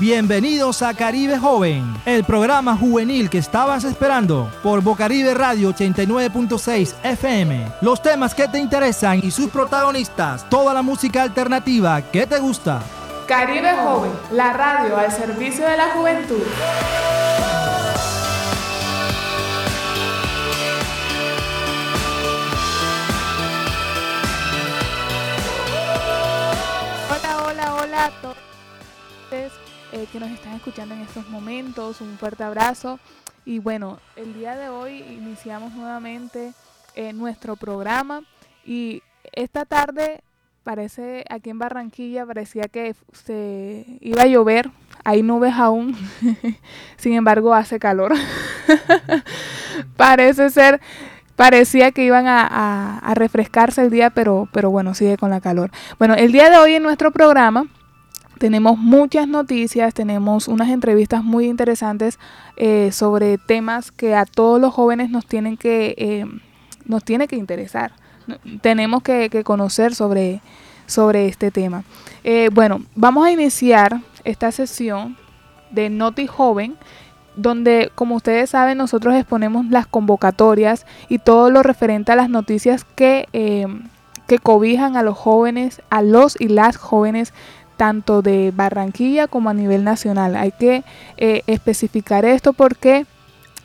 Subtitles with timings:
[0.00, 7.66] Bienvenidos a Caribe Joven, el programa juvenil que estabas esperando por Bocaribe Radio 89.6 FM.
[7.82, 12.80] Los temas que te interesan y sus protagonistas, toda la música alternativa que te gusta.
[13.28, 16.42] Caribe Joven, la radio al servicio de la juventud.
[27.10, 32.00] Hola, hola, hola a todos eh, que nos están escuchando en estos momentos.
[32.00, 32.98] Un fuerte abrazo.
[33.44, 36.52] Y bueno, el día de hoy iniciamos nuevamente
[36.94, 38.22] eh, nuestro programa
[38.64, 40.20] y esta tarde
[40.62, 44.70] parece aquí en Barranquilla parecía que se iba a llover,
[45.04, 45.96] hay nubes aún,
[46.96, 48.12] sin embargo hace calor.
[49.96, 50.80] Parece ser,
[51.36, 55.70] parecía que iban a, a, refrescarse el día, pero, pero bueno, sigue con la calor.
[55.98, 57.66] Bueno, el día de hoy en nuestro programa
[58.40, 62.18] tenemos muchas noticias, tenemos unas entrevistas muy interesantes
[62.56, 66.24] eh, sobre temas que a todos los jóvenes nos tienen que, eh,
[66.86, 67.92] nos tiene que interesar
[68.62, 70.40] tenemos que, conocer sobre,
[70.86, 71.84] sobre este tema.
[72.24, 75.16] Eh, bueno, vamos a iniciar esta sesión
[75.70, 76.76] de Noti Joven,
[77.36, 82.84] donde, como ustedes saben, nosotros exponemos las convocatorias y todo lo referente a las noticias
[82.84, 83.26] que,
[84.26, 87.34] que cobijan a los jóvenes, a los y las jóvenes
[87.80, 90.36] tanto de Barranquilla como a nivel nacional.
[90.36, 90.84] Hay que
[91.16, 93.06] eh, especificar esto porque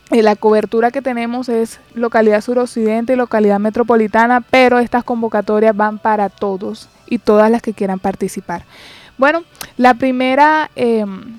[0.10, 6.00] eh, la cobertura que tenemos es localidad suroccidente y localidad metropolitana, pero estas convocatorias van
[6.00, 8.64] para todos y todas las que quieran participar.
[9.18, 9.44] Bueno,
[9.76, 11.38] la primera, em,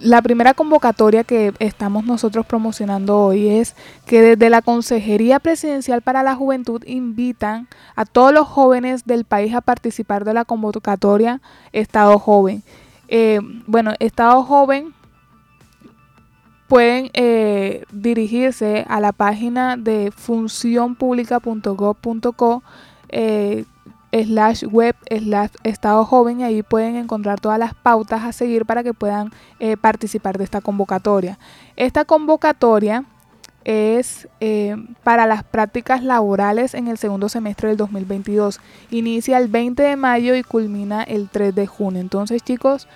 [0.00, 3.74] la primera convocatoria que estamos nosotros promocionando hoy es
[4.06, 9.54] que desde la Consejería Presidencial para la Juventud invitan a todos los jóvenes del país
[9.54, 11.40] a participar de la convocatoria
[11.72, 12.62] Estado Joven.
[13.08, 14.94] Eh, bueno, Estado Joven
[16.68, 22.62] pueden eh, dirigirse a la página de funcionpublica.gov.co
[23.08, 23.64] eh,
[24.22, 28.82] slash web slash estado joven y ahí pueden encontrar todas las pautas a seguir para
[28.82, 31.38] que puedan eh, participar de esta convocatoria.
[31.76, 33.04] Esta convocatoria
[33.64, 34.28] es
[35.02, 38.60] para las prácticas laborales en el segundo semestre del 2022.
[38.90, 42.02] Inicia el 20 de mayo y culmina el 3 de junio.
[42.02, 42.86] Entonces chicos,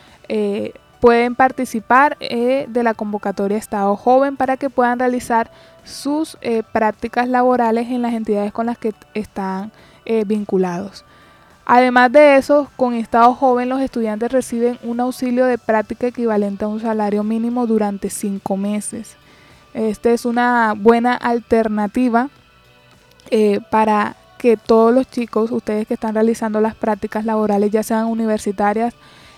[1.01, 5.51] pueden participar eh, de la convocatoria Estado Joven para que puedan realizar
[5.85, 9.73] sus eh, prácticas laborales en las entidades con las que están
[10.09, 11.05] eh, vinculados.
[11.65, 16.69] Además de eso, con Estado Joven los estudiantes reciben un auxilio de práctica equivalente a
[16.69, 19.17] un salario mínimo durante cinco meses.
[19.73, 22.29] Esta es una buena alternativa
[23.71, 28.95] para que todos los chicos, ustedes que están realizando las prácticas laborales, ya sean universitarias,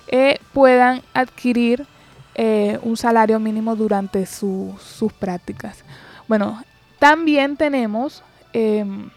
[0.06, 1.86] eh, puedan adquirir
[2.34, 5.82] eh, un salario mínimo durante sus prácticas.
[6.28, 6.62] Bueno,
[6.98, 9.10] también tenemos, em,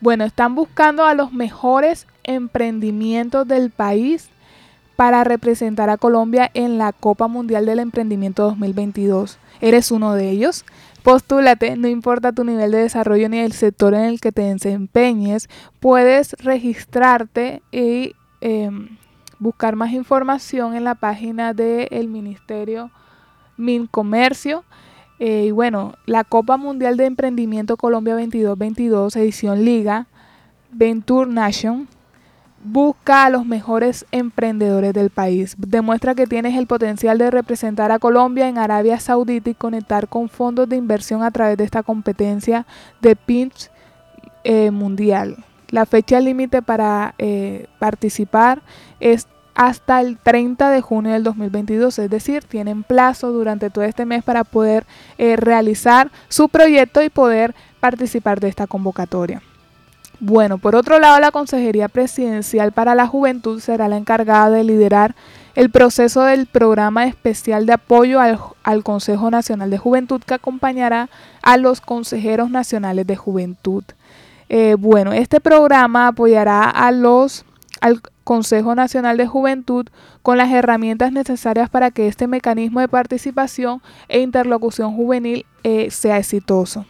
[0.00, 4.28] bueno, están buscando a los mejores emprendimientos del país
[4.96, 9.38] para representar a Colombia en la Copa Mundial del Emprendimiento 2022.
[9.60, 10.64] ¿Eres uno de ellos?
[11.02, 15.48] Postúlate, no importa tu nivel de desarrollo ni el sector en el que te desempeñes,
[15.80, 18.96] puedes registrarte y Em,
[19.40, 22.90] buscar más información en la página del Ministerio
[23.56, 24.64] Mincomercio.
[25.18, 30.06] Eh, y bueno, la Copa Mundial de Emprendimiento Colombia 22-22, edición Liga,
[30.70, 31.88] Venture Nation,
[32.62, 35.54] busca a los mejores emprendedores del país.
[35.58, 40.28] Demuestra que tienes el potencial de representar a Colombia en Arabia Saudita y conectar con
[40.28, 42.66] fondos de inversión a través de esta competencia
[43.00, 43.70] de PINCH
[44.44, 45.36] eh, mundial.
[45.70, 48.62] La fecha límite para eh, participar
[49.00, 49.26] es
[49.58, 54.22] hasta el 30 de junio del 2022, es decir, tienen plazo durante todo este mes
[54.22, 54.86] para poder
[55.18, 59.42] eh, realizar su proyecto y poder participar de esta convocatoria.
[60.20, 65.16] Bueno, por otro lado, la Consejería Presidencial para la Juventud será la encargada de liderar
[65.56, 71.08] el proceso del programa especial de apoyo al, Consejo Nacional de Juventud que acompañará
[71.42, 73.82] a los consejeros nacionales de juventud.
[74.48, 77.44] Eh, bueno, este programa apoyará a los,
[77.80, 79.86] al Consejo Nacional de Juventud
[80.22, 86.18] con las herramientas necesarias para que este mecanismo de participación e interlocución juvenil eh, sea
[86.18, 86.84] exitoso.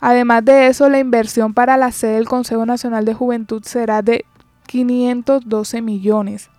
[0.00, 4.24] Además de eso, la inversión para la sede del Consejo Nacional de Juventud será de
[4.66, 6.50] 512 millones.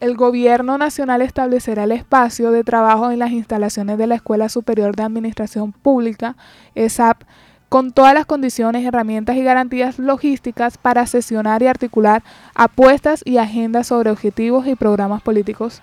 [0.00, 4.96] El gobierno nacional establecerá el espacio de trabajo en las instalaciones de la Escuela Superior
[4.96, 6.36] de Administración Pública,
[6.74, 7.22] ESAP,
[7.70, 13.86] con todas las condiciones, herramientas y garantías logísticas para sesionar y articular apuestas y agendas
[13.86, 15.80] sobre objetivos y programas políticos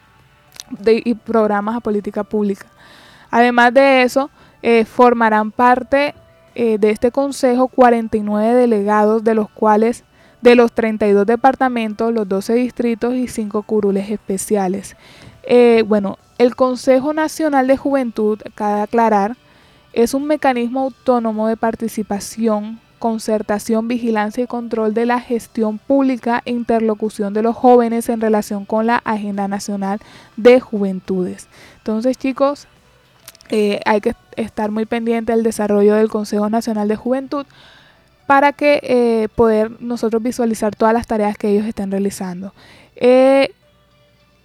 [0.86, 2.66] y programas a política pública.
[3.32, 4.30] Además de eso,
[4.62, 6.14] eh, formarán parte
[6.56, 10.04] eh, de este consejo 49 delegados, de los cuales
[10.42, 14.98] de los 32 departamentos, los 12 distritos y 5 curules especiales.
[15.44, 19.38] Eh, bueno, el Consejo Nacional de Juventud, cabe aclarar,
[19.98, 26.52] es un mecanismo autónomo de participación, concertación, vigilancia y control de la gestión pública e
[26.52, 30.00] interlocución de los jóvenes en relación con la Agenda Nacional
[30.36, 31.48] de Juventudes.
[31.80, 32.68] Entonces, chicos,
[33.50, 37.48] eh, hay que estar muy pendiente del desarrollo del Consejo Nacional de Juventud
[38.28, 42.54] para que eh, poder nosotros visualizar todas las tareas que ellos están realizando.
[42.96, 43.52] Eh,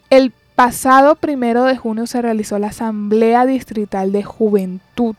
[0.09, 5.15] el pasado primero de junio se realizó la Asamblea Distrital de Juventud.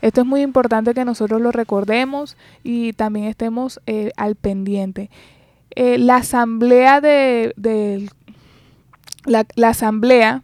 [0.00, 5.10] Esto es muy importante que nosotros lo recordemos y también estemos eh, al pendiente.
[5.74, 7.54] la asamblea de,
[9.24, 10.42] la, asamblea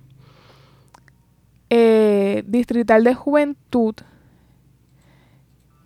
[2.46, 3.94] distrital de juventud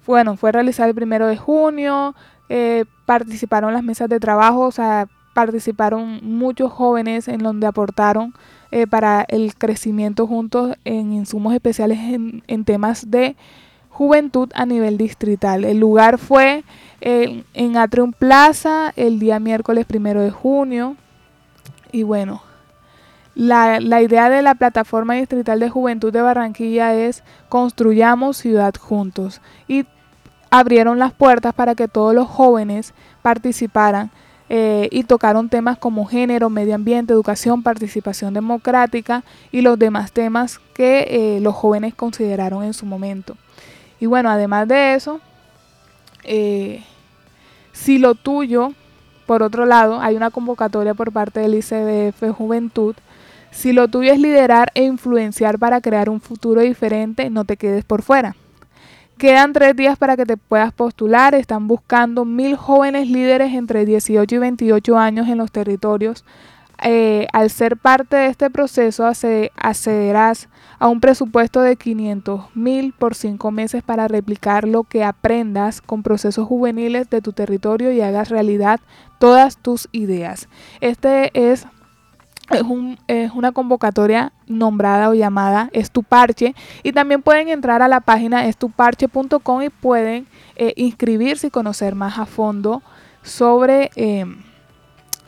[0.08, 2.14] bueno, fue realizada el primero de junio,
[2.48, 5.06] eh, participaron las mesas de trabajo, o sea,
[5.38, 8.34] participaron muchos jóvenes en donde aportaron
[8.72, 13.36] eh, para el crecimiento juntos en insumos especiales en, temas de
[13.88, 15.64] juventud a nivel distrital.
[15.64, 16.64] El lugar fue
[17.00, 20.96] en Atrium Plaza el día miércoles primero de junio.
[21.92, 22.42] Y bueno,
[23.36, 29.40] la, la, idea de la Plataforma Distrital de Juventud de Barranquilla es construyamos ciudad juntos.
[29.68, 29.86] Y
[30.50, 32.92] abrieron las puertas para que todos los jóvenes
[33.22, 34.10] participaran
[34.50, 39.22] eh, y tocaron temas como género, medio ambiente, educación, participación democrática
[39.52, 41.06] y los demás temas que
[41.36, 43.36] eh, los jóvenes consideraron en su momento.
[44.00, 45.20] Y bueno, además de eso,
[46.24, 46.82] eh,
[47.72, 48.72] si lo tuyo,
[49.26, 52.96] por otro lado, hay una convocatoria por parte del ICBF Juventud,
[53.50, 57.84] si lo tuyo es liderar e influenciar para crear un futuro diferente, no te quedes
[57.84, 58.36] por fuera.
[59.18, 61.34] Quedan tres días para que te puedas postular.
[61.34, 66.24] Están buscando mil jóvenes líderes entre 18 y 28 años en los territorios.
[66.84, 70.48] Eh, al ser parte de este proceso accederás
[70.78, 76.04] a un presupuesto de 500 mil por cinco meses para replicar lo que aprendas con
[76.04, 78.78] procesos juveniles de tu territorio y hagas realidad
[79.18, 80.48] todas tus ideas.
[80.80, 81.66] Este es
[82.50, 88.00] es, un, es, una convocatoria nombrada o llamada Estuparche y también pueden entrar a la
[88.00, 92.82] página estuparche.com y pueden eh, inscribirse y conocer más a fondo
[93.22, 94.24] sobre, eh,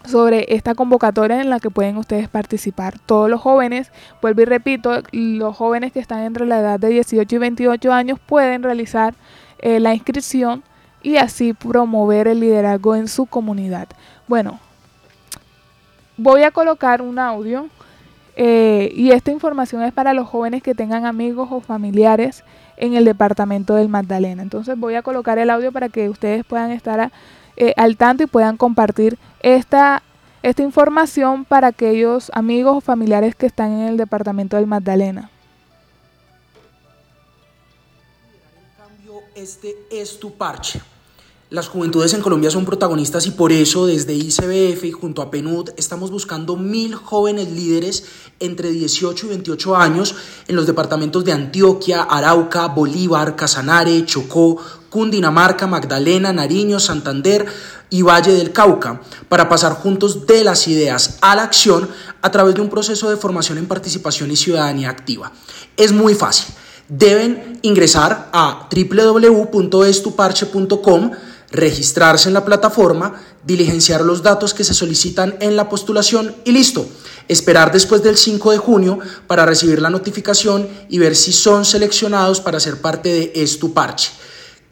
[0.05, 2.99] sobre esta convocatoria en la que pueden ustedes participar.
[2.99, 3.93] Todos los jóvenes,
[4.23, 8.19] vuelvo y repito, los jóvenes que están entre la edad de 18 y 28 años
[8.19, 9.14] pueden realizar
[9.58, 10.62] eh, la inscripción
[11.02, 13.88] y así promover el liderazgo en su comunidad.
[14.28, 14.61] Bueno,
[16.22, 17.69] voy a colocar un audio
[18.37, 22.44] eh, y esta información es para los jóvenes que tengan amigos o familiares
[22.76, 24.43] en el departamento del Magdalena.
[24.43, 27.11] Entonces voy a colocar el audio para que ustedes puedan estar
[27.56, 30.02] eh, al tanto y puedan compartir esta,
[30.43, 35.31] esta información para aquellos amigos o familiares que están en el departamento del Magdalena.
[39.34, 40.81] Este es tu parche.
[41.50, 45.71] Las juventudes en Colombia son protagonistas y por eso desde ICBF y junto a PNUD
[45.76, 48.04] estamos buscando mil jóvenes líderes
[48.38, 50.14] entre 18 y 28 años
[50.47, 54.59] en los departamentos de Antioquia, Arauca, Bolívar, Casanare, Chocó,
[54.90, 57.47] Cundinamarca, Magdalena, Nariño, Santander
[57.90, 61.88] y Valle del Cauca para pasar juntos de las ideas a la acción
[62.23, 65.33] a través de un proceso de formación en participación y ciudadanía activa.
[65.76, 66.54] Es muy fácil.
[66.88, 71.11] Deben ingresar a www.estuparche.com
[71.52, 76.87] registrarse en la plataforma, diligenciar los datos que se solicitan en la postulación y listo.
[77.28, 82.40] Esperar después del 5 de junio para recibir la notificación y ver si son seleccionados
[82.40, 84.12] para ser parte de Estuparche.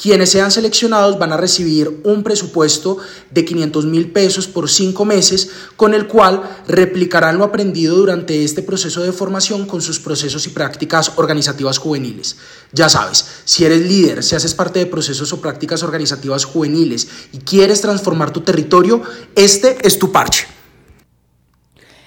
[0.01, 2.99] Quienes sean seleccionados van a recibir un presupuesto
[3.33, 8.63] de 500 mil pesos por cinco meses, con el cual replicarán lo aprendido durante este
[8.63, 12.37] proceso de formación con sus procesos y prácticas organizativas juveniles.
[12.73, 17.39] Ya sabes, si eres líder, si haces parte de procesos o prácticas organizativas juveniles y
[17.39, 19.03] quieres transformar tu territorio,
[19.35, 20.47] este es tu parche.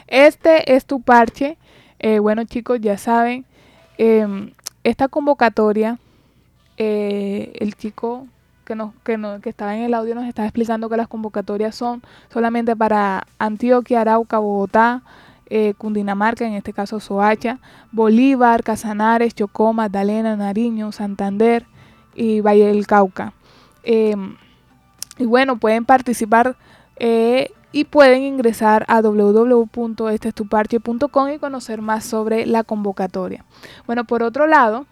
[0.07, 1.57] Este es tu parche.
[1.99, 3.45] Eh, bueno chicos, ya saben,
[3.97, 4.53] em,
[4.85, 5.99] esta convocatoria
[6.77, 8.27] eh, el chico
[8.65, 12.01] que, nos, que, que estaba en el audio nos estaba explicando que las convocatorias son
[12.31, 15.03] solamente para Antioquia, Arauca, Bogotá,
[15.53, 17.59] eh, Cundinamarca, en este caso Soacha,
[17.91, 21.65] Bolívar, Casanares, Chocó, Magdalena, Nariño, Santander
[22.15, 23.33] y Valle del Cauca.
[23.83, 24.37] Em,
[25.17, 26.55] y bueno, pueden participar
[26.95, 33.43] eh, y pueden ingresar a www.estestuparche.com y conocer más sobre la convocatoria.
[33.85, 34.85] Bueno, por otro lado,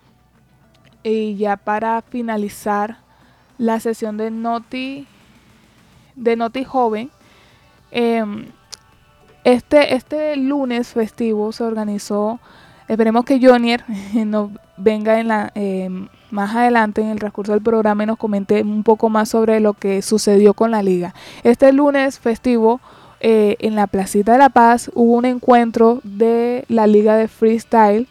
[1.03, 2.98] y ya para finalizar
[3.58, 5.08] la sesión de Noti,
[6.15, 7.10] de Noti Joven,
[7.91, 8.46] em,
[9.44, 12.39] este, este lunes festivo se organizó,
[12.88, 13.84] esperemos que Jonier
[14.25, 18.62] nos venga en la, em, más adelante en el transcurso del programa y nos comente
[18.62, 21.13] un poco más sobre lo que sucedió con la liga.
[21.44, 22.79] Este lunes festivo
[23.22, 28.08] eh, en la Placita de la Paz hubo un encuentro de la liga de freestyle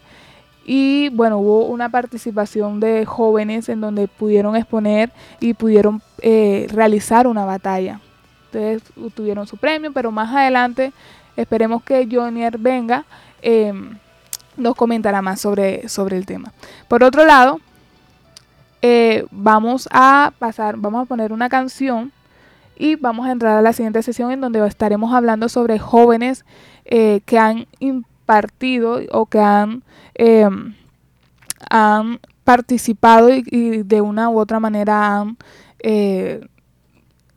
[0.70, 5.10] y bueno, hubo una participación de jóvenes en donde pudieron exponer
[5.40, 8.02] y pudieron eh, realizar una batalla.
[8.52, 8.82] Entonces
[9.14, 10.92] tuvieron su premio, pero más adelante
[11.36, 13.06] esperemos que Jonier venga,
[13.40, 13.96] em,
[14.58, 16.52] nos comentará más sobre, sobre el tema.
[16.86, 17.60] Por otro lado,
[18.82, 22.12] eh, vamos a pasar, vamos a poner una canción
[22.76, 26.44] y vamos a entrar a la siguiente sesión en donde estaremos hablando sobre jóvenes
[26.84, 27.66] eh, que han
[28.28, 29.82] impartido o que han,
[30.14, 30.74] em,
[31.70, 35.38] han participado y, de una u otra manera han
[35.80, 36.46] eh,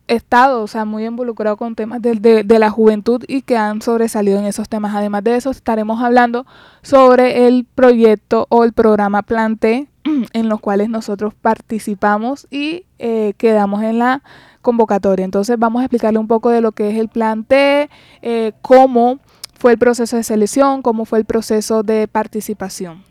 [0.06, 4.38] estado, o sea, muy involucrados con temas de, de, la juventud y que han sobresalido
[4.38, 4.94] en esos temas.
[4.94, 6.44] Además de eso, estaremos hablando
[6.82, 9.88] sobre el proyecto o el programa Plante
[10.34, 14.22] en los cuales nosotros participamos y eh, quedamos en la
[14.60, 15.24] convocatoria.
[15.24, 17.88] Entonces vamos a explicarle un poco de lo que es el plan T,
[18.20, 19.20] eh, cómo
[19.62, 23.04] fue el proceso de selección, cómo fue el proceso de participación.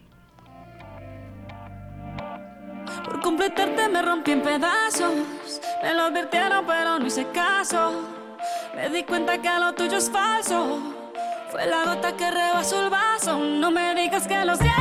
[3.05, 5.13] Por completarte me rompí en pedazos,
[5.81, 8.01] me lo advirtieron pero no hice caso.
[8.75, 10.77] Me di cuenta que lo tuyo es falso,
[11.51, 13.39] fue la gota que rebasó el vaso.
[13.39, 14.75] No me digas que los sientes,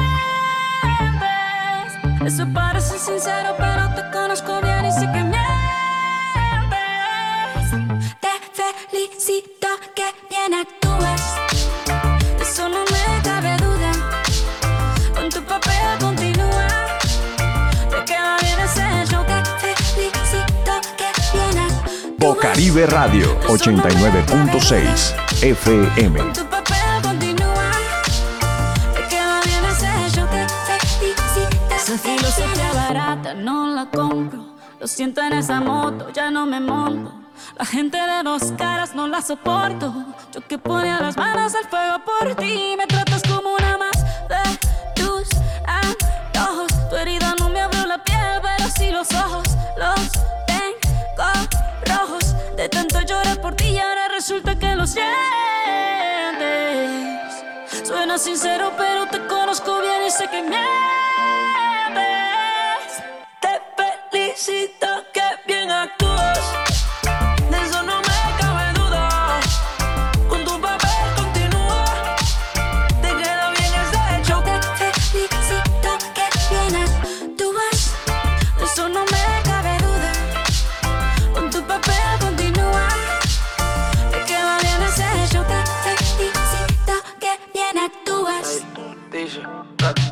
[2.33, 5.41] eso parece sincero pero te conozco bien y sé que mientes.
[8.91, 11.50] felicito que bien actúas.
[12.51, 13.93] Eso no me cabe duda.
[15.15, 16.67] Con tu papel continúa.
[17.89, 19.25] Te queda bien ese show.
[19.25, 21.73] Te felicito que actúas.
[22.19, 26.19] Bocaribe Radio 89.6 FM.
[26.19, 27.71] Con tu papel continúa.
[28.97, 30.27] Te queda bien ese show.
[30.27, 30.49] Te
[30.99, 31.75] felicito.
[31.77, 34.57] Esa filosofía barata no la compro.
[34.81, 37.20] Lo siento en esa moto, ya no me monto.
[37.61, 39.93] La gente de dos caras no la soporto.
[40.33, 42.75] Yo que ponía las manos al fuego por ti.
[42.79, 44.59] Me tratas como una más de
[44.95, 45.29] tus
[45.67, 46.73] antojos.
[46.89, 49.47] Tu herida no me abrió la piel, pero sí los ojos.
[49.77, 50.11] Los
[50.47, 51.31] tengo
[51.85, 52.35] rojos.
[52.57, 55.11] De tanto llorar por ti y ahora resulta que lo sientes.
[57.87, 60.65] Suena sincero, pero te conozco bien y sé que mientes.
[63.39, 63.61] Te
[64.11, 64.87] felicito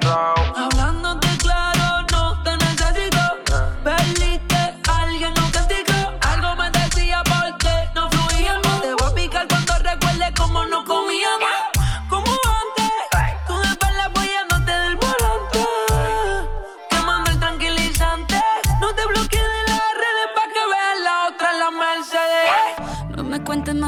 [0.08, 0.47] down.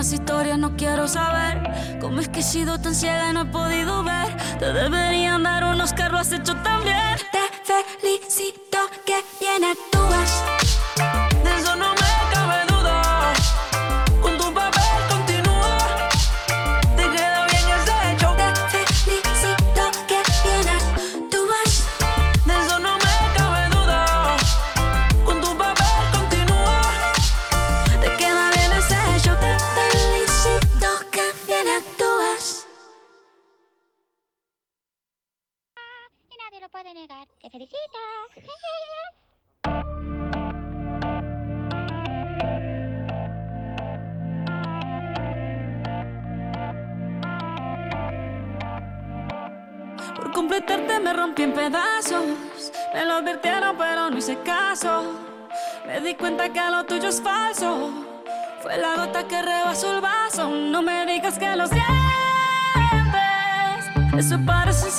[0.00, 3.44] Más historias, no quiero saber cómo es que he sido tan ciega y no he
[3.44, 4.34] podido ver.
[4.58, 6.82] Te deberían dar unos carros has hecho tan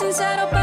[0.01, 0.60] parece sincero, pero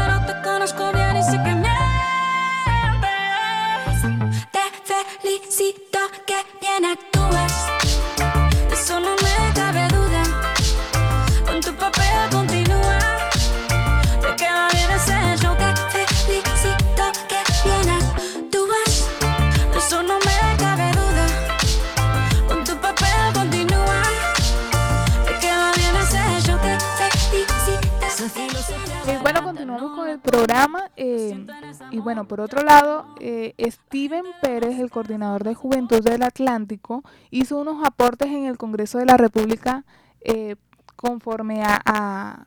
[32.09, 37.85] bueno, por otro lado, eh, Steven Pérez, el coordinador de Juventud del Atlántico, hizo unos
[37.85, 39.85] aportes en el Congreso de la República
[40.21, 40.55] eh,
[40.95, 42.45] conforme a, a-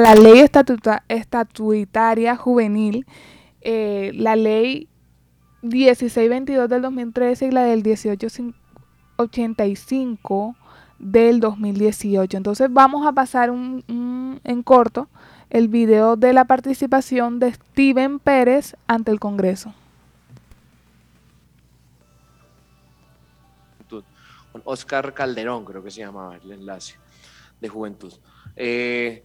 [0.00, 3.04] la ley estatuta- estatutaria juvenil,
[3.60, 4.88] eh, la ley
[5.60, 10.56] 1622 del 2013 y la del 1885
[10.98, 12.34] del 2018.
[12.38, 15.10] Entonces vamos a pasar un- un- en corto
[15.50, 19.74] el video de la participación de Steven Pérez ante el Congreso.
[24.64, 26.96] Oscar Calderón, creo que se llamaba el enlace
[27.60, 28.12] de Juventud.
[28.56, 29.22] Eh,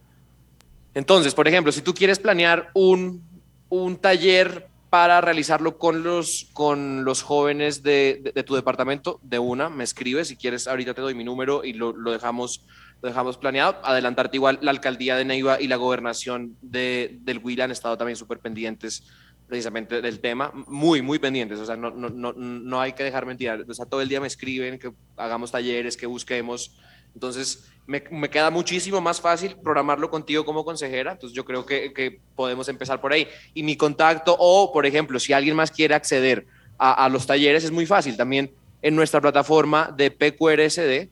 [0.94, 3.22] entonces, por ejemplo, si tú quieres planear un,
[3.68, 9.38] un taller para realizarlo con los, con los jóvenes de, de- de tu departamento, de
[9.40, 12.64] una, me escribes, si quieres, ahorita te doy mi número y lo, lo dejamos,
[13.02, 13.78] lo dejamos planeado.
[13.82, 18.16] Adelantarte igual, la alcaldía de Neiva y la gobernación de, del Huila han estado también
[18.16, 19.04] súper pendientes
[19.46, 23.26] precisamente del tema, muy, muy pendientes, o sea, no, no, no, no hay que dejar
[23.26, 26.76] mentir, o sea, todo el día me escriben que hagamos talleres, que busquemos,
[27.14, 32.20] entonces me, me queda muchísimo más fácil programarlo contigo como consejera, entonces yo creo que,
[32.34, 33.28] podemos empezar por ahí.
[33.54, 37.64] Y mi contacto, o por ejemplo, si alguien más quiere acceder a, a los talleres,
[37.64, 41.08] es muy fácil, también en nuestra plataforma de PQRSD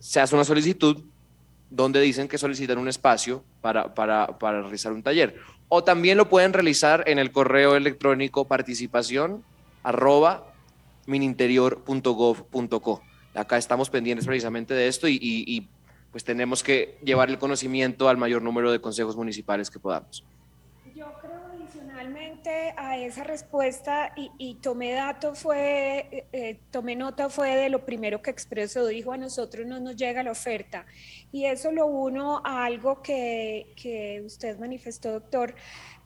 [0.00, 1.04] se hace una solicitud
[1.70, 5.36] donde dicen que solicitan un espacio para, para, para realizar un taller.
[5.68, 9.44] O también lo pueden realizar en el correo electrónico participación
[11.06, 13.02] mininterior.gov.co.
[13.34, 15.68] Acá estamos pendientes precisamente de esto y- y,
[16.10, 20.24] pues tenemos que llevar el conocimiento al mayor número de consejos municipales que podamos.
[22.00, 27.68] Adicionalmente a esa respuesta y, y tomé dato fue, eh, eh, tomé nota fue de
[27.68, 30.86] lo primero que expresó, dijo a nosotros no nos llega la oferta
[31.32, 35.54] y eso lo uno a algo que, que usted manifestó, doctor,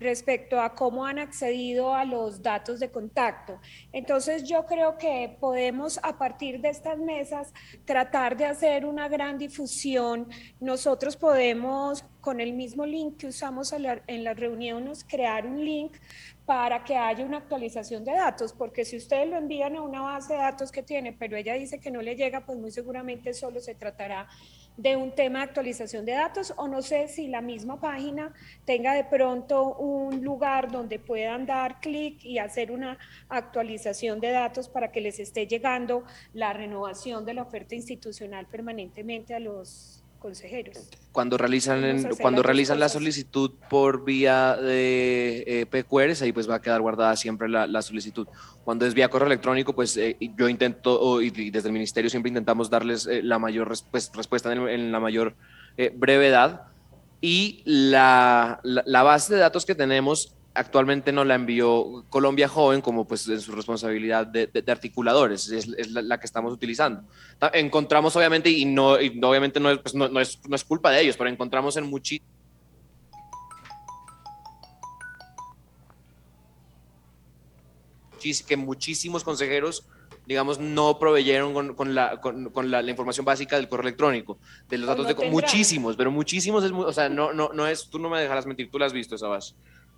[0.00, 3.60] respecto a cómo han accedido a los datos de contacto.
[3.92, 7.52] Entonces yo creo que podemos a partir de estas mesas
[7.84, 10.28] tratar de hacer una gran difusión.
[10.60, 15.92] Nosotros podemos con el mismo link que usamos en las reuniones crear un link
[16.46, 20.34] para que haya una actualización de datos, porque si ustedes lo envían a una base
[20.34, 23.60] de datos que tiene, pero ella dice que no le llega, pues muy seguramente solo
[23.60, 24.28] se tratará
[24.76, 28.92] de un tema de actualización de datos o no sé si la misma página tenga
[28.92, 34.90] de pronto un lugar donde puedan dar clic y hacer una actualización de datos para
[34.90, 40.78] que les esté llegando la renovación de la oferta institucional permanentemente a los consejeros.
[41.12, 46.54] Cuando realizan, en- cuando realizan la solicitud por vía de eh, PQRs, ahí pues va
[46.54, 48.26] a quedar guardada siempre la, la solicitud.
[48.64, 52.30] Cuando es vía correo electrónico, pues eh, yo intento, y, y desde el ministerio siempre
[52.30, 55.34] intentamos darles eh, la mayor pues, respuesta en, en la mayor
[55.76, 56.62] eh, brevedad.
[57.20, 62.80] Y la, la, la base de datos que tenemos actualmente nos la envió Colombia Joven
[62.80, 66.52] como pues en su responsabilidad de, de- de articuladores, es, es la, la que estamos
[66.52, 67.02] utilizando.
[67.52, 70.64] Encontramos obviamente, y no, y no- obviamente no es, pues, no, no es, no es
[70.64, 72.22] culpa de ellos, pero encontramos en muchis-
[78.46, 79.86] que muchísimos consejeros
[80.26, 84.38] digamos, no proveyeron con, con la, con, con la, la información básica del correo electrónico,
[84.70, 85.30] de los O datos no de...
[85.30, 86.72] Muchísimos, pero muchísimos es...
[86.72, 87.90] O sea, no, no, no es...
[87.90, 89.54] Tú no me dejarás mentir, tú la has visto esa base.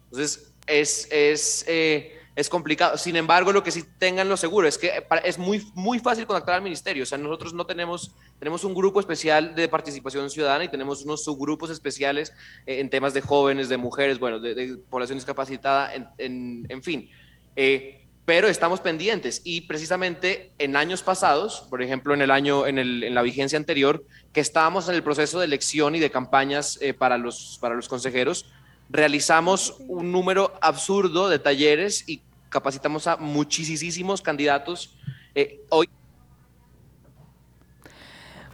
[0.07, 2.99] Entonces, es, es, eh, es complicado.
[2.99, 6.27] Sin embargo, lo que sí tengan lo seguro es que para- es muy, muy fácil
[6.27, 7.05] contactar al ministerio.
[7.05, 11.25] O sea, nosotros no tenemos, tenemos un grupo especial de participación ciudadana y tenemos unos
[11.25, 12.33] subgrupos especiales
[12.67, 17.09] eh, en temas de jóvenes, de mujeres, bueno, de, población discapacitada, en, en, fin.
[17.57, 22.79] Eh, pero estamos pendientes y precisamente en años pasados, por ejemplo, en el año, en,
[22.79, 26.77] el, en la vigencia anterior, que estábamos en el proceso de elección y de campañas
[26.83, 28.47] eh, para, los, para los consejeros,
[28.89, 34.97] realizamos un número absurdo de talleres y capacitamos a muchísimos candidatos.
[35.35, 35.89] Eh, hoy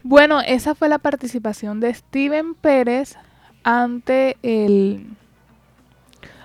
[0.03, 3.15] Bueno, esa fue la participación de Steven Pérez
[3.63, 5.07] ante el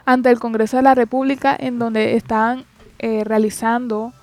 [0.04, 2.64] ante el Congreso de la República en donde estaban
[2.98, 4.14] eh, realizando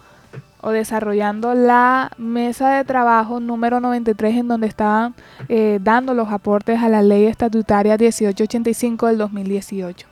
[0.66, 5.14] o desarrollando la mesa de trabajo número 93 en donde estaban
[5.48, 10.08] eh, dando los aportes a la ley estatutaria 1885 del 2018.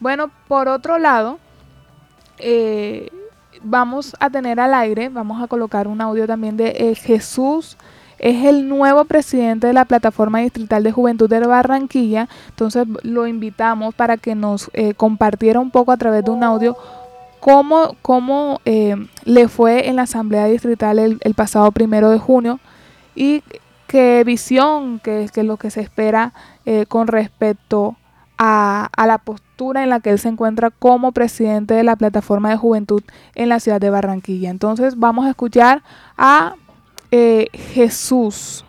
[0.00, 1.38] Bueno, por otro lado,
[2.38, 3.10] eh,
[3.62, 7.76] vamos a tener al aire, vamos a colocar un audio también de eh, Jesús,
[8.18, 13.94] es el nuevo presidente de la plataforma distrital de juventud de Barranquilla, entonces lo invitamos
[13.94, 16.76] para que nos compartiera un poco a través de un audio
[17.42, 22.60] cómo, cómo eh, le fue en la asamblea distrital el, pasado primero de junio
[23.16, 23.42] y
[23.88, 26.34] qué visión, qué es lo que se espera
[26.66, 27.96] eh, con respecto
[28.38, 32.48] a, a, la postura en la que él se encuentra como presidente de la plataforma
[32.48, 33.02] de juventud
[33.34, 34.48] en la ciudad de Barranquilla.
[34.48, 35.82] Entonces vamos a escuchar
[36.16, 36.54] a
[37.10, 38.64] eh, Jesús.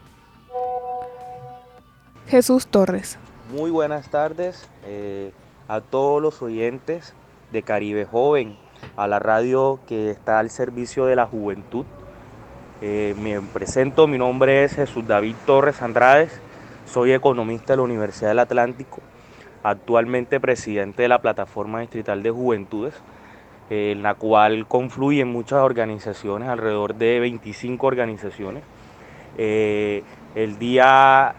[2.26, 3.20] Jesús Torres.
[3.56, 4.68] Muy buenas tardes
[5.68, 7.14] a todos los oyentes
[7.52, 8.58] de Caribe Joven,
[8.96, 11.86] a la radio que está al servicio de la juventud.
[12.82, 16.42] Eh, me presento, mi nombre es Jesús David Torres Andrades,
[16.86, 19.00] soy economista de la Universidad del Atlántico,
[19.64, 22.94] actualmente presidente de la Plataforma Distrital de Juventudes,
[23.70, 28.64] en la cual confluyen muchas organizaciones, alrededor de 25 organizaciones.
[29.38, 30.04] Eh,
[30.36, 31.36] el día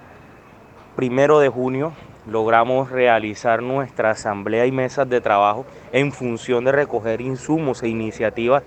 [0.96, 1.92] primero de junio
[2.26, 8.62] logramos realizar nuestra asamblea y mesas de trabajo en función de recoger insumos e iniciativas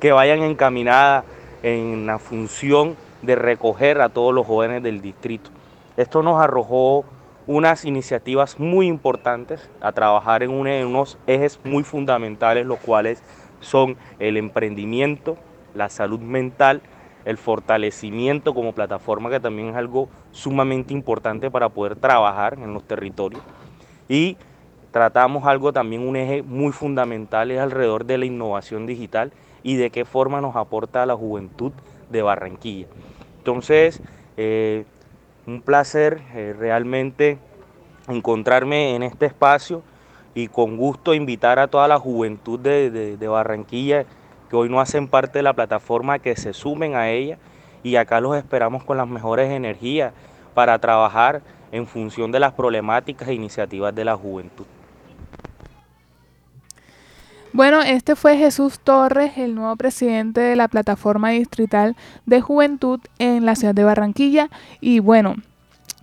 [0.00, 1.24] que vayan encaminadas
[1.62, 5.50] en la función de recoger a todos los jóvenes del distrito.
[5.96, 7.04] Esto nos arrojó
[7.46, 13.22] unas iniciativas muy importantes a trabajar en, unos ejes muy fundamentales, los cuales
[13.60, 15.36] son el emprendimiento,
[15.74, 16.80] la salud mental,
[17.24, 22.82] el fortalecimiento como plataforma, que también es algo sumamente importante para poder trabajar en los
[22.84, 23.42] territorios.
[24.08, 24.36] Y
[24.90, 29.90] tratamos algo también, un eje muy fundamental, es alrededor de la innovación digital y de
[29.90, 31.72] qué forma nos aporta a la juventud
[32.10, 32.86] de Barranquilla.
[33.38, 34.00] Entonces,
[34.36, 34.84] eh,
[35.46, 37.38] un placer eh, realmente
[38.08, 39.82] encontrarme en este espacio
[40.34, 44.06] y con gusto invitar a toda la juventud de, de, de Barranquilla
[44.50, 47.38] que hoy no hacen parte de la plataforma, que se sumen a ella
[47.82, 50.12] y acá los esperamos con las mejores energías
[50.54, 51.40] para trabajar
[51.72, 54.66] en función de las problemáticas e iniciativas de la juventud.
[57.52, 63.44] Bueno, este fue Jesús Torres, el nuevo presidente de la plataforma distrital de juventud en
[63.44, 64.50] la ciudad de Barranquilla.
[64.80, 65.34] Y bueno,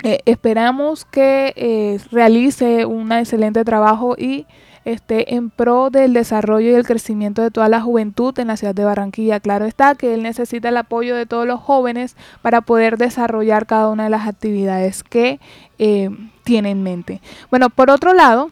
[0.03, 4.45] eh, esperamos que eh, realice un excelente trabajo y
[4.93, 8.73] esté en pro del desarrollo y el crecimiento de toda la juventud en la ciudad
[8.73, 9.39] de Barranquilla.
[9.39, 13.89] Claro está que él necesita el apoyo de todos los jóvenes para poder desarrollar cada
[13.89, 15.39] una de las actividades que
[15.77, 16.09] eh,
[16.43, 17.21] tiene en mente.
[17.49, 18.51] Bueno, por otro lado,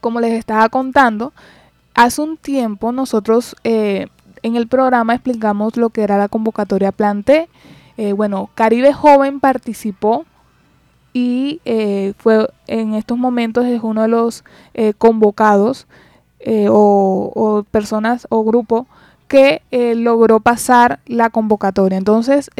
[0.00, 1.32] como les estaba contando,
[1.94, 4.06] hace un tiempo nosotros eh,
[4.42, 7.48] en el programa explicamos lo que era la convocatoria Plan T.
[7.98, 10.24] Eh, bueno, Caribe Joven participó
[11.12, 14.44] y eh, fue en estos momentos es uno de los
[14.74, 15.86] eh, convocados
[16.40, 18.86] eh, o, personas o grupo
[19.28, 19.62] que
[19.96, 21.96] logró pasar la convocatoria.
[21.96, 22.50] Entonces,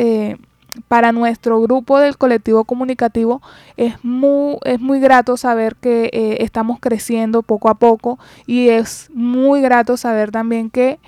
[0.88, 3.42] para nuestro grupo del colectivo comunicativo
[3.76, 6.08] es muy, es muy grato saber que
[6.40, 10.98] estamos creciendo poco a poco y es muy grato saber también que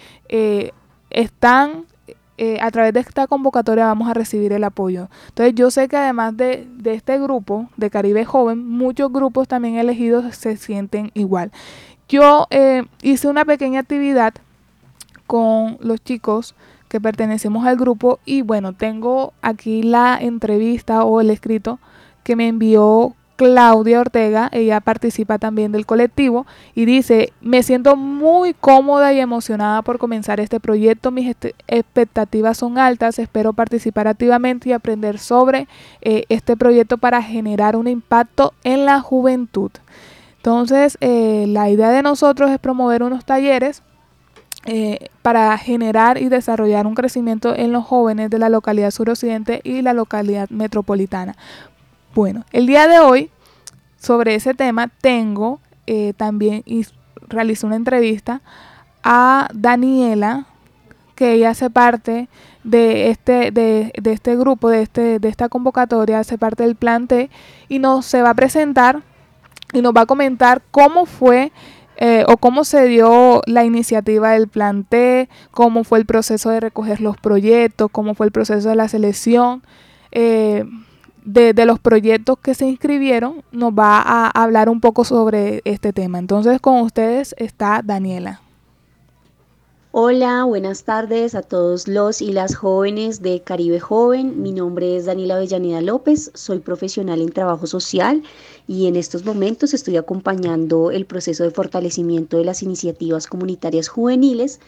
[1.08, 1.86] están
[2.36, 5.08] eh, a través de esta convocatoria vamos a recibir el apoyo.
[5.28, 9.76] Entonces yo sé que además de, de, este grupo de Caribe Joven, muchos grupos también
[9.76, 11.52] elegidos se sienten igual.
[12.08, 14.34] Yo eh, hice una pequeña actividad
[15.26, 16.54] con los chicos
[16.88, 21.78] que pertenecemos al grupo y bueno, tengo aquí la entrevista o el escrito
[22.22, 28.54] que me envió Claudia Ortega, ella participa también del colectivo y dice, me siento muy
[28.54, 31.34] cómoda y emocionada por comenzar este proyecto, mis
[31.66, 35.66] expectativas son altas, espero participar activamente y aprender sobre
[36.00, 39.70] eh, este proyecto para generar un impacto en la juventud.
[40.36, 43.82] Entonces, eh, la idea de nosotros es promover unos talleres
[44.66, 49.82] eh, para generar y desarrollar un crecimiento en los jóvenes de la localidad suroccidente y
[49.82, 51.34] la localidad metropolitana.
[52.14, 53.28] Bueno, el día de hoy
[53.98, 56.86] sobre ese tema tengo eh, también y
[57.26, 58.40] realicé una entrevista
[59.02, 60.46] a Daniela,
[61.16, 62.28] que ella hace parte
[62.62, 67.08] de este, de, de este grupo, de, este, de esta convocatoria, hace parte del plan
[67.08, 67.30] T,
[67.68, 69.02] y nos se va a presentar
[69.72, 71.50] y nos va a comentar cómo fue
[71.96, 76.60] eh, o cómo se dio la iniciativa del plan T, cómo fue el proceso de
[76.60, 79.64] recoger los proyectos, cómo fue el proceso de la selección.
[80.12, 80.64] Eh,
[81.24, 86.18] de, los proyectos que se inscribieron, nos va a hablar un poco sobre este tema.
[86.18, 88.40] Entonces con ustedes está Daniela.
[89.96, 94.42] Hola, buenas tardes a todos los y las jóvenes de Caribe Joven.
[94.42, 98.24] Mi nombre es Daniela Avellaneda López, soy profesional en trabajo social
[98.66, 104.58] y en estos momentos estoy acompañando el proceso de fortalecimiento de las iniciativas comunitarias juveniles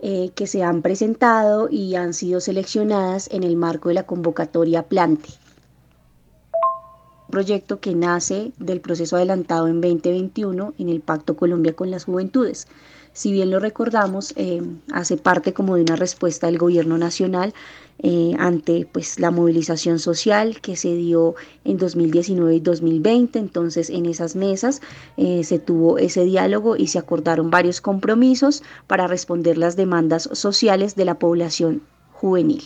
[0.00, 4.82] eh, que se han presentado y han sido seleccionadas en el marco de la convocatoria
[4.82, 5.30] Plante
[7.34, 12.68] proyecto que nace del proceso adelantado en 2021 en el Pacto Colombia con las Juventudes.
[13.12, 17.52] si bien lo recordamos, eh, hace parte como de una respuesta del gobierno nacional
[17.98, 23.40] eh, ante pues, la movilización social que se dio en 2019 y 2020.
[23.40, 24.80] Entonces en esas mesas
[25.16, 30.94] eh, se tuvo ese diálogo y se acordaron varios compromisos para responder las demandas sociales
[30.94, 32.62] de la población juvenil.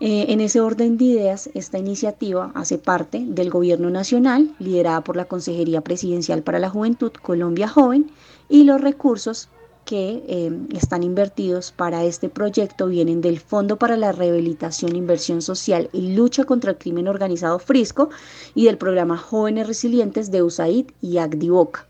[0.00, 5.24] En ese orden de ideas, esta iniciativa hace parte del Gobierno Nacional, liderada por la
[5.24, 8.10] Consejería Presidencial para la Juventud Colombia Joven,
[8.48, 9.48] y los recursos
[9.88, 15.88] que eh, están invertidos para este proyecto vienen del Fondo para la Rehabilitación, Inversión Social
[15.94, 18.10] y Lucha contra el Crimen Organizado Frisco
[18.54, 21.86] y del programa Jóvenes Resilientes de USAID y ACDIVOCA.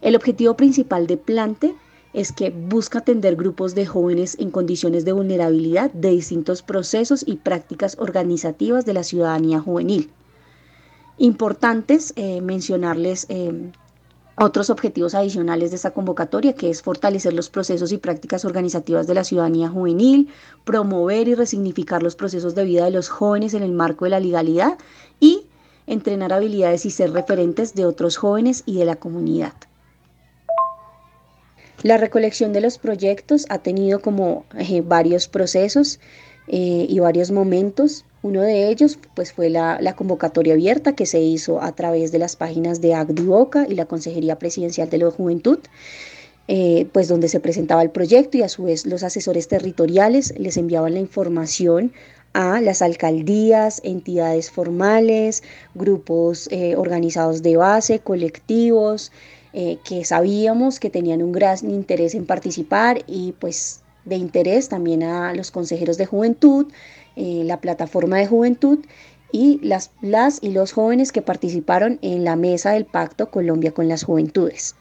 [0.00, 1.76] El objetivo principal de Plante
[2.16, 7.36] es que busca atender grupos de jóvenes en condiciones de vulnerabilidad de distintos procesos y
[7.36, 10.10] prácticas organizativas de la ciudadanía juvenil.
[11.18, 13.70] Importantes eh, mencionarles eh,
[14.38, 19.12] otros objetivos adicionales de esta convocatoria, que es fortalecer los procesos y prácticas organizativas de
[19.12, 20.30] la ciudadanía juvenil,
[20.64, 24.20] promover y resignificar los procesos de vida de los jóvenes en el marco de la
[24.20, 24.78] legalidad
[25.20, 25.44] y
[25.86, 29.52] entrenar habilidades y ser referentes de otros jóvenes y de la comunidad.
[31.82, 36.00] La recolección de los proyectos ha tenido como eh, varios procesos
[36.48, 38.04] eh, y varios momentos.
[38.22, 42.34] Uno de ellos pues, fue la, convocatoria abierta que se hizo a través de las
[42.34, 45.58] páginas de ACDIVOCA y la Consejería Presidencial de la Juventud.
[46.48, 50.56] Eh, pues donde se presentaba el proyecto y a su vez los asesores territoriales les
[50.56, 51.92] enviaban la información
[52.34, 55.42] a las alcaldías, entidades formales,
[55.74, 59.10] grupos organizados de base, colectivos,
[59.84, 65.34] que sabíamos que tenían un gran interés en participar y pues de interés también a
[65.34, 66.66] los consejeros de juventud,
[67.16, 68.78] eh, la plataforma de juventud
[69.32, 73.88] y las, las y los jóvenes que participaron en la mesa del pacto Colombia con
[73.88, 74.76] las juventudes.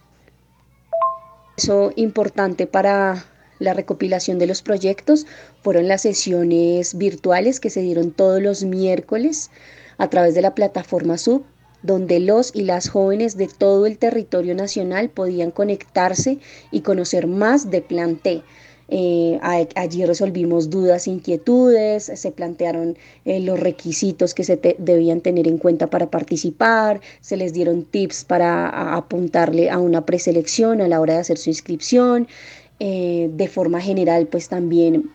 [1.57, 3.25] Eso importante para
[3.59, 5.25] la recopilación de los proyectos
[5.61, 9.49] fueron las sesiones virtuales que se dieron todos los miércoles
[9.97, 11.45] a través de la plataforma Sub,
[11.85, 16.39] donde los y las jóvenes de todo el territorio nacional podían conectarse
[16.71, 18.43] y conocer más de Plan T,
[18.87, 19.39] eh,
[19.75, 25.89] allí resolvimos dudas, inquietudes, se plantearon eh, los requisitos que se debían tener en cuenta
[25.89, 31.19] para participar, se les dieron tips para apuntarle a una preselección a la hora de
[31.21, 32.27] hacer su inscripción.
[32.79, 35.09] Eh, de forma general, pues también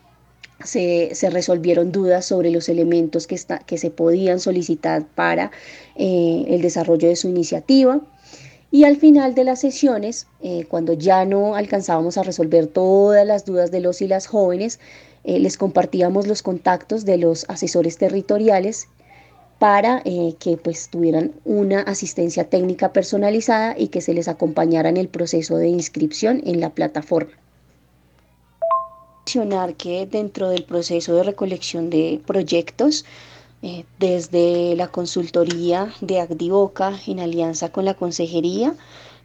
[0.64, 5.50] se, resolvieron dudas sobre los elementos que, se podían solicitar para
[5.96, 8.00] el desarrollo de su iniciativa.
[8.72, 13.44] Y al final de las sesiones, eh, cuando ya no alcanzábamos a resolver todas las
[13.44, 14.78] dudas de los y las jóvenes,
[15.24, 18.86] eh, les compartíamos los contactos de los asesores territoriales
[19.58, 24.96] para eh, que pues tuvieran una asistencia técnica personalizada y que se les acompañara en
[24.96, 27.32] el proceso de inscripción en la plataforma.
[29.24, 33.04] Que dentro del proceso de recolección de proyectos
[33.62, 38.74] eh, desde la consultoría de Agdivoca en alianza con la consejería.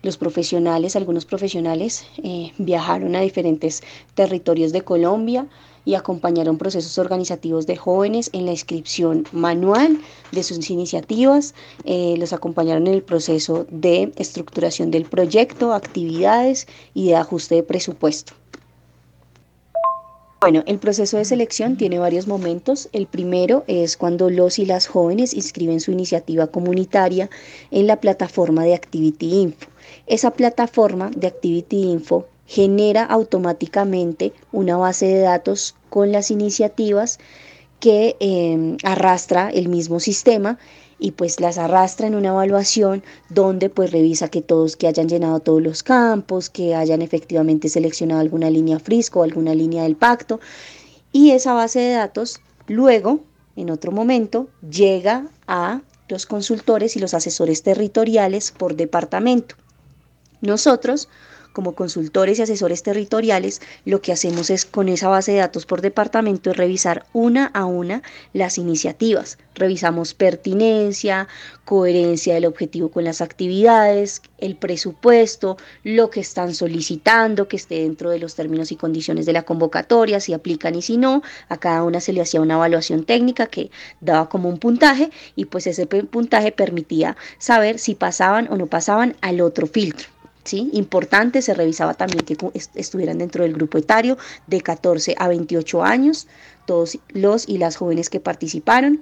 [0.03, 3.81] Los profesionales, algunos profesionales, eh, viajaron a diferentes
[4.13, 5.47] territorios de Colombia
[5.86, 9.99] y acompañaron procesos organizativos de jóvenes en la inscripción manual
[10.31, 11.55] de sus iniciativas,
[11.86, 17.63] eh, los acompañaron en el proceso de estructuración del proyecto, actividades y de ajuste de
[17.63, 18.34] presupuesto.
[20.41, 22.89] Bueno, el proceso de selección tiene varios momentos.
[22.91, 27.30] El primero es cuando los y las jóvenes inscriben su iniciativa comunitaria
[27.71, 29.69] en la plataforma de Activity Info.
[30.08, 37.17] Esa plataforma de Activity Info genera automáticamente una base de datos con las iniciativas
[37.80, 40.60] que eh, arrastra el mismo sistema
[40.99, 45.39] y pues las arrastra en una evaluación donde pues revisa que todos que hayan llenado
[45.39, 50.39] todos los campos, que hayan efectivamente seleccionado alguna línea frisco o alguna línea del pacto
[51.12, 53.21] y esa base de datos luego
[53.55, 59.55] en otro momento llega a los consultores y los asesores territoriales por departamento.
[60.41, 61.10] Nosotros
[61.56, 65.82] como consultores y asesores territoriales, lo que hacemos es con esa base de datos por
[65.82, 69.39] departamento revisar una a una las iniciativas.
[69.56, 71.30] Revisamos pertinencia,
[71.63, 78.10] coherencia del objetivo con las actividades, el presupuesto, lo que están solicitando, que esté dentro
[78.10, 81.24] de los términos y condiciones de la convocatoria, si aplican y si no.
[81.48, 85.46] A cada una se le hacía una evaluación técnica que daba como un puntaje y
[85.46, 90.14] pues ese puntaje permitía saber si pasaban o no pasaban al otro filtro.
[90.53, 92.38] Importante, se revisaba también que
[92.75, 96.27] estuvieran dentro del grupo etario de 14 a 28 años,
[96.65, 99.01] todos los y las jóvenes que participaron.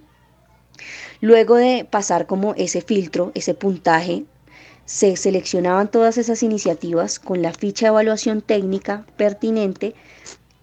[1.19, 4.25] Luego de pasar como ese filtro, ese puntaje,
[4.85, 9.95] se seleccionaban todas esas iniciativas con la ficha de evaluación técnica pertinente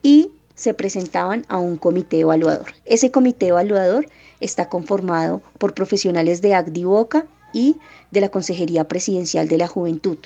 [0.03, 2.75] y se presentaban a un comité evaluador.
[2.85, 4.07] Ese comité evaluador
[4.41, 7.77] está conformado por profesionales de ACDIVOCA y
[8.11, 10.19] de la Consejería Presidencial de la Juventud.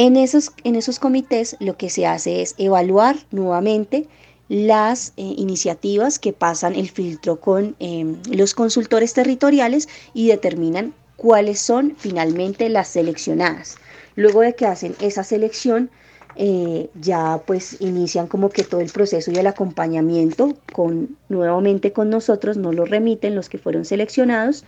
[0.00, 4.06] En esos, en esos comités lo que se hace es evaluar nuevamente
[4.48, 11.58] las eh, iniciativas que pasan el filtro con em, los consultores territoriales y determinan cuáles
[11.58, 13.76] son finalmente las seleccionadas.
[14.14, 15.90] Luego de que hacen esa selección,
[16.36, 22.08] eh, ya pues inician como que todo el proceso y el acompañamiento con nuevamente con
[22.08, 24.64] nosotros, nos lo remiten los que fueron seleccionados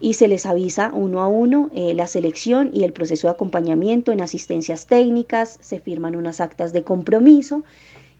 [0.00, 4.12] y se les avisa uno a uno eh, la selección y el proceso de acompañamiento
[4.12, 7.62] en asistencias técnicas, se firman unas actas de compromiso